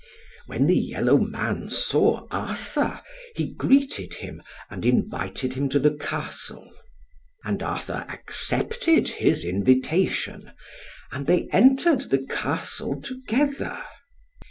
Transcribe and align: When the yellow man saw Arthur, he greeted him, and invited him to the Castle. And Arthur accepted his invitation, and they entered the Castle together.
When 0.47 0.65
the 0.65 0.79
yellow 0.79 1.19
man 1.19 1.69
saw 1.69 2.25
Arthur, 2.31 3.03
he 3.35 3.49
greeted 3.53 4.15
him, 4.15 4.41
and 4.67 4.83
invited 4.83 5.53
him 5.53 5.69
to 5.69 5.77
the 5.77 5.93
Castle. 5.93 6.71
And 7.45 7.61
Arthur 7.61 8.07
accepted 8.09 9.07
his 9.09 9.45
invitation, 9.45 10.53
and 11.11 11.27
they 11.27 11.47
entered 11.51 12.09
the 12.09 12.25
Castle 12.25 12.99
together. 12.99 13.77